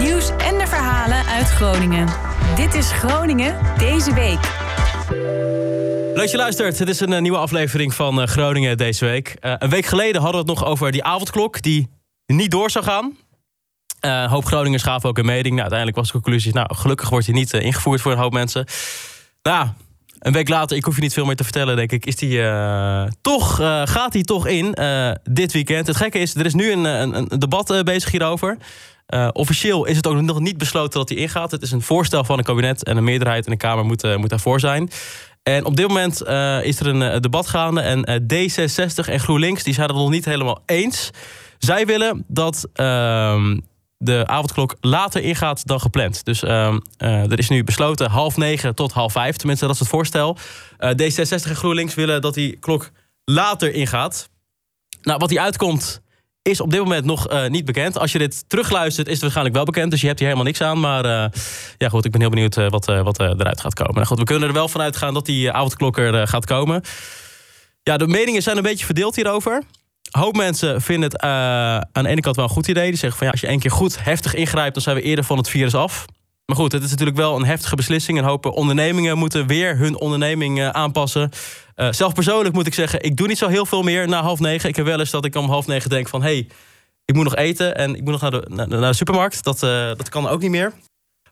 [0.00, 2.08] nieuws en de verhalen uit Groningen.
[2.56, 4.38] Dit is Groningen deze week.
[6.14, 6.78] Leuk je luistert.
[6.78, 9.36] Het is een eh, nieuwe aflevering van eh, Groningen deze week.
[9.40, 11.88] Eh, een week geleden hadden we het nog over die avondklok die
[12.26, 13.16] niet door zou gaan.
[14.00, 15.48] Uh, hoop Groningers gaven ook een mening.
[15.48, 18.66] Nou, uiteindelijk was de conclusie, nou, gelukkig wordt hij niet ingevoerd voor een hoop mensen.
[19.42, 19.68] Nou,
[20.18, 22.42] een week later, ik hoef je niet veel meer te vertellen, denk ik, is die,
[23.20, 24.76] toch, gaat hij toch in
[25.22, 25.86] dit weekend.
[25.86, 28.56] Het gekke is, er is nu een, een, een debat bezig hierover.
[29.32, 31.50] Officieel is het ook nog niet besloten dat hij ingaat.
[31.50, 34.30] Het is een voorstel van een kabinet en een meerderheid in de Kamer moet, moet
[34.30, 34.90] daarvoor zijn.
[35.42, 37.80] En op dit moment uh, is er een debat gaande.
[37.80, 41.10] En uh, D66 en GroenLinks die zijn het nog niet helemaal eens.
[41.58, 43.58] Zij willen dat ehm,
[43.98, 46.24] de avondklok later ingaat dan gepland.
[46.24, 49.36] Dus ehm, er is nu besloten half negen tot half vijf.
[49.36, 50.36] Tenminste, dat is het voorstel.
[50.76, 52.90] D66 en GroenLinks willen dat die klok
[53.24, 54.28] later ingaat.
[55.02, 56.02] Nou, wat die uitkomt
[56.42, 57.98] is op dit moment nog uh, niet bekend.
[57.98, 59.90] Als je dit terugluistert, is het waarschijnlijk wel bekend.
[59.90, 60.80] Dus je hebt hier helemaal niks aan.
[60.80, 61.40] Maar uh,
[61.78, 63.94] ja, goed, ik ben heel benieuwd uh, wat, wat eruit gaat komen.
[63.94, 66.82] Nou, goed, we kunnen er wel vanuit gaan dat die avondklok er gaat komen.
[67.82, 69.52] Ja, de meningen zijn een beetje verdeeld hierover.
[70.10, 72.88] Een hoop mensen vinden het aan de ene kant wel een goed idee.
[72.88, 75.24] Die zeggen van ja, als je één keer goed heftig ingrijpt, dan zijn we eerder
[75.24, 76.04] van het virus af.
[76.50, 78.18] Maar goed, het is natuurlijk wel een heftige beslissing.
[78.18, 81.30] Een hoop ondernemingen moeten weer hun onderneming aanpassen.
[81.76, 84.40] Uh, zelf persoonlijk moet ik zeggen, ik doe niet zo heel veel meer na half
[84.40, 84.68] negen.
[84.68, 86.22] Ik heb wel eens dat ik om half negen denk van...
[86.22, 86.48] hey,
[87.04, 89.44] ik moet nog eten en ik moet nog naar de, naar, de supermarkt.
[89.44, 90.72] Dat, uh, dat kan ook niet meer.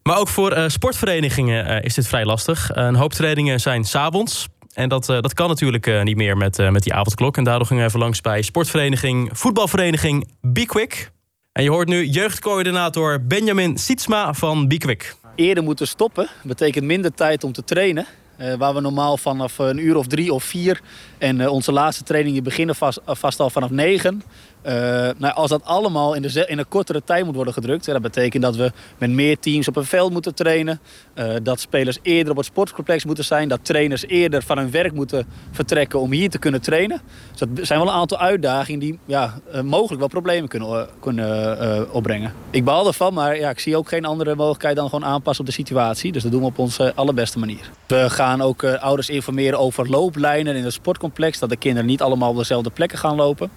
[0.03, 2.71] Maar ook voor sportverenigingen is dit vrij lastig.
[2.73, 4.47] een hoop trainingen zijn s'avonds.
[4.73, 7.37] En dat, dat kan natuurlijk niet meer met, met die avondklok.
[7.37, 11.11] En daardoor gingen we even langs bij sportvereniging, voetbalvereniging Be Quick.
[11.59, 15.15] En je hoort nu jeugdcoördinator Benjamin Sietsma van Quick.
[15.35, 18.07] Eerder moeten stoppen betekent minder tijd om te trainen.
[18.41, 20.81] Uh, waar we normaal vanaf een uur of drie of vier.
[21.19, 24.23] En uh, onze laatste trainingen beginnen vast, vast al vanaf negen.
[24.67, 24.73] Uh,
[25.19, 27.87] nou, als dat allemaal in, de, in een kortere tijd moet worden gedrukt...
[27.87, 30.81] dat betekent dat we met meer teams op een veld moeten trainen...
[31.15, 33.49] Uh, dat spelers eerder op het sportcomplex moeten zijn...
[33.49, 37.01] dat trainers eerder van hun werk moeten vertrekken om hier te kunnen trainen.
[37.31, 41.93] Dus dat zijn wel een aantal uitdagingen die ja, uh, mogelijk wel problemen kunnen, kunnen
[41.93, 42.33] opbrengen.
[42.51, 44.77] Ik baal ervan, maar ja, ik zie ook geen andere mogelijkheid...
[44.77, 46.13] dan gewoon aanpassen op de situatie.
[46.13, 47.71] Dus dat doen we op onze allerbeste manier.
[47.87, 51.39] We gaan ook ouders informeren over looplijnen in het sportcomplex...
[51.39, 53.51] dat de kinderen niet allemaal op dezelfde plekken gaan lopen...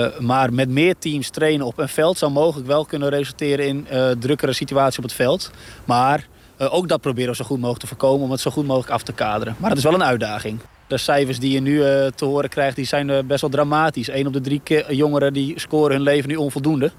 [0.00, 3.86] Uh, maar met meer teams trainen op een veld zou mogelijk wel kunnen resulteren in
[3.92, 5.50] uh, drukkere situatie op het veld.
[5.84, 6.26] Maar
[6.60, 8.90] uh, ook dat proberen we zo goed mogelijk te voorkomen om het zo goed mogelijk
[8.90, 9.56] af te kaderen.
[9.58, 10.60] Maar dat is wel een uitdaging.
[10.86, 11.78] De cijfers die je nu
[12.14, 14.08] te horen krijgt, die zijn best wel dramatisch.
[14.08, 16.90] Eén op de drie jongeren die scoren hun leven nu onvoldoende.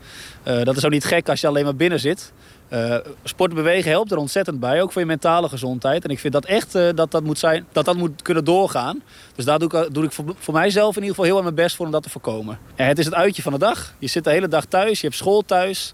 [0.43, 2.33] dat is ook niet gek als je alleen maar binnen zit.
[2.73, 6.03] Uh, sport bewegen helpt er ontzettend bij, ook voor je mentale gezondheid.
[6.03, 9.01] En ik vind dat echt uh, dat, dat, moet zijn, dat dat moet kunnen doorgaan.
[9.35, 11.85] Dus daar doe ik, doe ik voor, mijzelf in ieder geval heel mijn best voor
[11.85, 12.59] om dat te voorkomen.
[12.75, 13.93] En het is het uitje van de dag.
[13.99, 15.93] Je zit de hele dag thuis, je hebt school thuis.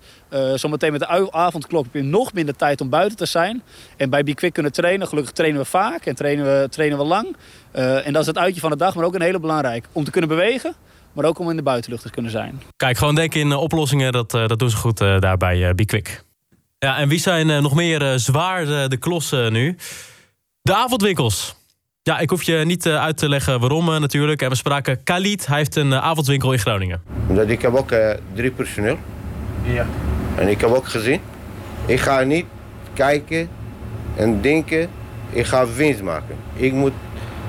[0.56, 3.64] Zometeen met de avondklok heb je nog minder tijd om buiten te zijn.
[3.98, 5.08] En bij Be Quick kunnen trainen.
[5.08, 7.36] Gelukkig trainen we vaak en trainen we, trainen we lang.
[7.72, 9.86] en dat is het uitje van de dag, maar ook een hele belangrijk.
[9.92, 10.76] Om te kunnen bewegen,
[11.14, 12.62] maar ook om in de buitenlucht te kunnen zijn.
[12.76, 16.26] Kijk, gewoon denken in oplossingen, dat, dat doen ze goed daar bij Be Quick.
[16.80, 19.78] Ja, en wie zijn uh, nog meer uh, zwaar de, de klossen nu?
[20.62, 21.56] De avondwinkels.
[22.02, 24.42] Ja, ik hoef je niet uh, uit te leggen waarom natuurlijk.
[24.42, 27.02] En we spraken Khalid, hij heeft een avondwinkel in Groningen.
[27.28, 27.94] Omdat ik heb ook
[28.34, 28.98] drie personeel.
[29.64, 29.88] Ja.
[30.36, 31.22] En ik heb ook gezien.
[31.86, 32.46] Ik ga niet
[32.94, 33.50] kijken
[34.16, 34.90] en denken,
[35.30, 36.36] ik ga winst maken.
[36.54, 36.94] Ik moet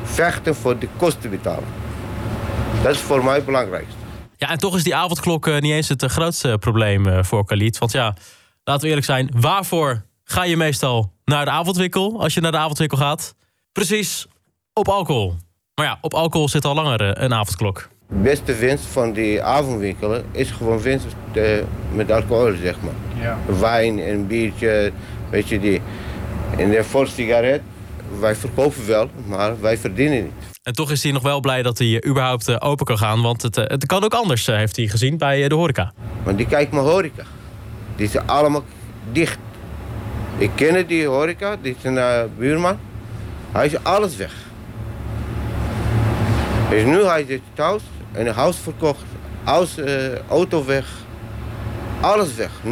[0.03, 1.69] vechten voor de kosten betalen.
[2.83, 3.97] Dat is voor mij het belangrijkste.
[4.37, 7.79] Ja, en toch is die avondklok niet eens het grootste probleem voor Khalid.
[7.79, 8.15] Want ja,
[8.69, 12.59] laten we eerlijk zijn, waarvoor ga je meestal naar de avondwinkel als je naar de
[12.59, 13.35] avondwinkel gaat?
[13.73, 14.27] Precies,
[14.73, 15.35] op alcohol.
[15.75, 17.89] Maar ja, op alcohol zit al langer eh, een avondklok.
[18.09, 21.43] De beste winst van die avondwinkelen is gewoon winst eh,
[21.93, 23.23] met alcohol, zeg maar.
[23.23, 23.39] Ja.
[23.61, 24.93] Wijn en biertje,
[25.31, 25.81] weet je die.
[26.57, 27.61] En de voor sigaret,
[28.21, 30.33] wij verkopen wel, maar wij verdienen niet.
[30.63, 33.23] En toch is hij nog wel blij dat hij überhaupt eh, open kan gaan.
[33.23, 35.93] Want het, het kan ook anders, heeft hij gezien bij de horeca.
[36.25, 37.25] Maar die kijkt maar horeca.
[37.99, 38.65] Die zijn allemaal
[39.13, 39.39] dicht.
[40.37, 42.79] Ik ken die horeca, die is een uh, buurman.
[43.53, 44.33] Hij is alles weg.
[46.71, 49.05] Dus nu hij zit thuis en een huis verkocht,
[49.45, 50.87] huis, uh, auto weg,
[52.01, 52.71] alles weg, 0,0.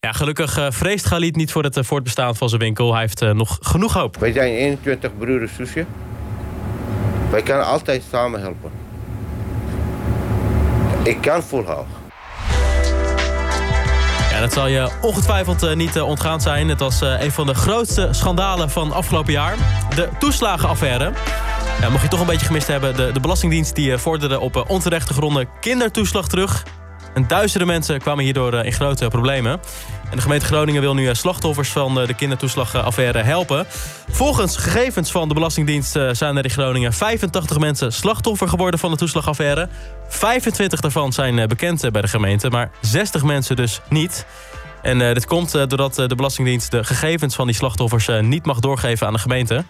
[0.00, 2.92] Ja, gelukkig uh, vreest Galit niet voor het voortbestaan van zijn winkel.
[2.92, 4.16] Hij heeft nog genoeg hoop.
[4.16, 5.86] Wij zijn 21 broeders zusje.
[7.30, 8.70] Wij kunnen altijd samen helpen.
[11.02, 12.07] Ik kan volhouden.
[14.40, 16.68] Dat zal je ongetwijfeld uh, niet uh, ontgaan zijn.
[16.68, 19.56] Het was uh, een van de grootste schandalen van afgelopen jaar.
[19.94, 21.12] De toeslagenaffaire.
[21.80, 22.96] Ja, mocht je toch een beetje gemist hebben...
[22.96, 26.64] de, de Belastingdienst die vorderde op onterechte gronden kindertoeslag terug.
[27.14, 29.60] En duizenden mensen kwamen hierdoor in grote problemen.
[30.10, 33.66] En de gemeente Groningen wil nu slachtoffers van de kindertoeslagaffaire helpen.
[34.10, 38.96] Volgens gegevens van de Belastingdienst zijn er in Groningen 85 mensen slachtoffer geworden van de
[38.96, 39.68] toeslagaffaire.
[40.08, 44.26] 25 daarvan zijn bekend bij de gemeente, maar 60 mensen dus niet.
[44.82, 49.12] En dit komt doordat de Belastingdienst de gegevens van die slachtoffers niet mag doorgeven aan
[49.12, 49.64] de gemeente.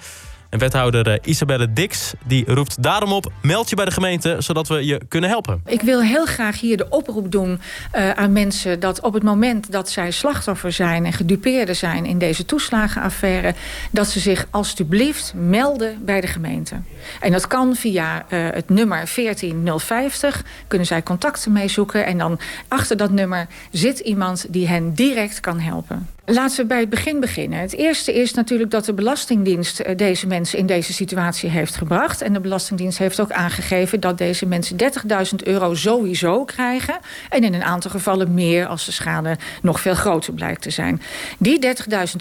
[0.48, 3.32] En wethouder eh, Isabelle Dix die roept daarom op...
[3.42, 5.62] meld je bij de gemeente, zodat we je kunnen helpen.
[5.66, 7.60] Ik wil heel graag hier de oproep doen
[7.94, 8.80] uh, aan mensen...
[8.80, 12.06] dat op het moment dat zij slachtoffer zijn en gedupeerde zijn...
[12.06, 13.54] in deze toeslagenaffaire...
[13.90, 16.74] dat ze zich alstublieft melden bij de gemeente.
[17.20, 20.44] En dat kan via uh, het nummer 14050.
[20.66, 22.06] Kunnen zij contacten mee zoeken.
[22.06, 26.08] En dan achter dat nummer zit iemand die hen direct kan helpen.
[26.30, 27.58] Laten we bij het begin beginnen.
[27.58, 32.22] Het eerste is natuurlijk dat de Belastingdienst uh, deze mensen in deze situatie heeft gebracht.
[32.22, 36.98] En de Belastingdienst heeft ook aangegeven dat deze mensen 30.000 euro sowieso krijgen.
[37.28, 41.02] En in een aantal gevallen meer als de schade nog veel groter blijkt te zijn.
[41.38, 41.74] Die 30.000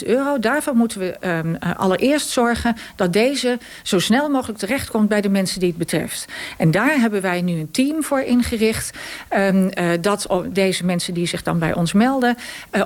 [0.06, 5.22] euro, daarvan moeten we um, uh, allereerst zorgen dat deze zo snel mogelijk terechtkomt bij
[5.22, 6.26] de mensen die het betreft.
[6.58, 8.98] En daar hebben wij nu een team voor ingericht.
[9.36, 12.36] Um, uh, dat deze mensen die zich dan bij ons melden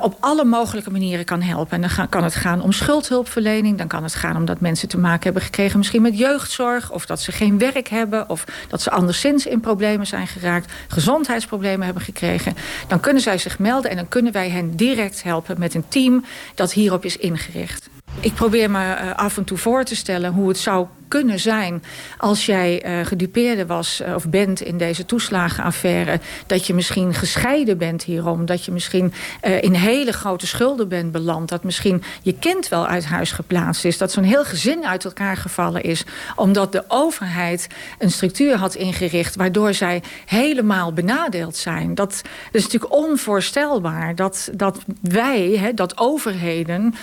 [0.01, 1.83] op alle mogelijke manieren kan helpen.
[1.83, 3.77] En dan kan het gaan om schuldhulpverlening.
[3.77, 6.91] Dan kan het gaan om dat mensen te maken hebben gekregen misschien met jeugdzorg.
[6.91, 8.29] Of dat ze geen werk hebben.
[8.29, 10.71] Of dat ze anderszins in problemen zijn geraakt.
[10.87, 12.55] Gezondheidsproblemen hebben gekregen.
[12.87, 16.25] Dan kunnen zij zich melden en dan kunnen wij hen direct helpen met een team
[16.55, 17.89] dat hierop is ingericht.
[18.19, 21.83] Ik probeer me uh, af en toe voor te stellen hoe het zou kunnen zijn
[22.17, 27.77] als jij uh, gedupeerde was uh, of bent in deze toeslagenaffaire, dat je misschien gescheiden
[27.77, 29.13] bent hierom, dat je misschien
[29.43, 33.85] uh, in hele grote schulden bent beland, dat misschien je kind wel uit huis geplaatst
[33.85, 36.03] is, dat zo'n heel gezin uit elkaar gevallen is,
[36.35, 37.67] omdat de overheid
[37.99, 41.95] een structuur had ingericht waardoor zij helemaal benadeeld zijn.
[41.95, 46.93] Dat, dat is natuurlijk onvoorstelbaar dat, dat wij, hè, dat overheden,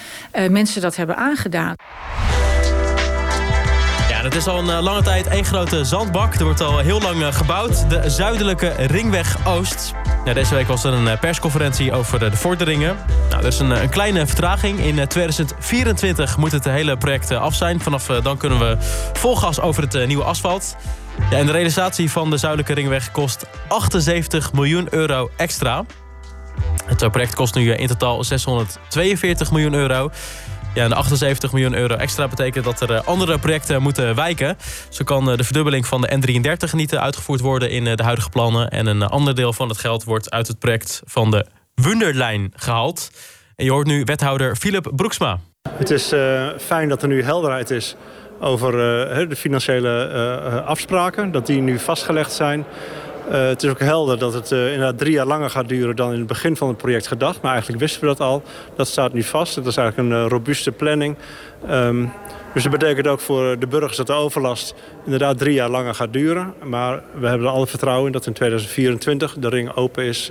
[0.49, 1.75] mensen dat hebben aangedaan.
[4.19, 6.35] Ja, dat is al een lange tijd één grote zandbak.
[6.35, 7.91] Er wordt al heel lang gebouwd.
[7.91, 9.93] De zuidelijke Ringweg Oost.
[10.35, 12.97] Deze week was er een persconferentie over de vorderingen.
[13.29, 14.81] Nou, er is een, een kleine vertraging.
[14.81, 17.81] In 2024 moet het hele project af zijn.
[17.81, 18.77] Vanaf dan kunnen we
[19.13, 20.77] vol gas over het nieuwe asfalt.
[21.31, 25.85] Ja, en de realisatie van de zuidelijke ringweg kost 78 miljoen euro extra.
[26.85, 30.11] Het project kost nu in totaal 642 miljoen euro.
[30.75, 34.57] Ja, en de 78 miljoen euro extra betekent dat er andere projecten moeten wijken.
[34.89, 38.69] Zo kan de verdubbeling van de N33 niet uitgevoerd worden in de huidige plannen.
[38.69, 43.11] En een ander deel van het geld wordt uit het project van de Wunderlijn gehaald.
[43.57, 45.39] En je hoort nu wethouder Philip Broeksma.
[45.71, 46.13] Het is
[46.59, 47.97] fijn dat er nu helderheid is
[48.41, 48.73] over
[49.29, 51.33] de financiële afspraken.
[51.33, 52.65] Dat die nu vastgelegd zijn.
[53.29, 56.13] Uh, het is ook helder dat het uh, inderdaad drie jaar langer gaat duren dan
[56.13, 57.41] in het begin van het project gedacht.
[57.41, 58.43] Maar eigenlijk wisten we dat al.
[58.77, 59.55] Dat staat nu vast.
[59.55, 61.17] Dat is eigenlijk een uh, robuuste planning.
[61.71, 62.13] Um,
[62.55, 66.13] dus dat betekent ook voor de burgers dat de overlast inderdaad drie jaar langer gaat
[66.13, 66.55] duren.
[66.65, 70.31] Maar we hebben er alle vertrouwen in dat in 2024 de ring open is.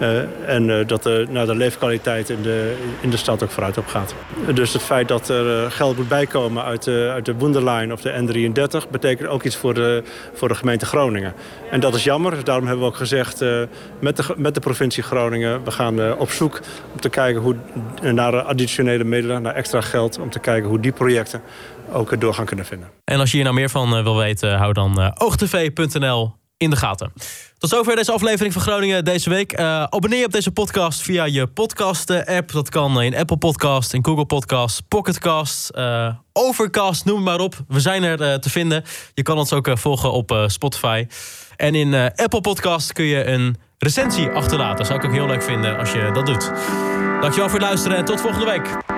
[0.00, 3.78] Uh, en uh, dat de, nou, de leefkwaliteit in de, in de stad ook vooruit
[3.78, 4.14] op gaat.
[4.54, 8.12] Dus het feit dat er geld moet bijkomen uit de, uit de Wunderline of de
[8.12, 8.90] N33...
[8.90, 10.02] betekent ook iets voor de,
[10.34, 11.34] voor de gemeente Groningen.
[11.70, 12.30] En dat is jammer.
[12.30, 13.40] Dus daarom hebben we ook gezegd
[13.98, 15.64] met, de, met de provincie Groningen...
[15.64, 16.60] we gaan op zoek
[16.92, 17.56] om te kijken hoe,
[18.12, 20.18] naar additionele middelen, naar extra geld...
[20.18, 21.40] om te kijken hoe die projecten
[21.92, 22.88] ook door gaan kunnen vinden.
[23.04, 27.12] En als je hier nou meer van wil weten, hou dan oogtv.nl in de gaten.
[27.58, 29.60] Tot zover deze aflevering van Groningen deze week.
[29.60, 32.52] Uh, abonneer je op deze podcast via je podcast-app.
[32.52, 35.70] Dat kan in Apple Podcast, in Google Podcast, Pocketcast,
[36.32, 37.54] Overcast, noem maar op.
[37.68, 38.84] We zijn er te vinden.
[39.14, 41.06] Je kan ons ook volgen op Spotify.
[41.56, 44.86] En in Apple Podcast kun je een recensie achterlaten.
[44.86, 46.52] Zou ik ook heel leuk vinden als je dat doet.
[47.20, 48.95] Dankjewel voor het luisteren en tot volgende week.